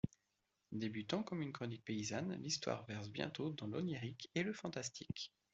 [0.71, 5.31] Débutant comme une chronique paysanne, l'histoire verse bientôt dans l'onirique et le fantastique.